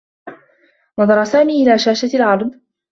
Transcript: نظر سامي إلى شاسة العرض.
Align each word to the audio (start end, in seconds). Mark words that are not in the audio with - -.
نظر 0.99 1.23
سامي 1.23 1.63
إلى 1.63 1.77
شاسة 1.77 2.17
العرض. 2.17 2.59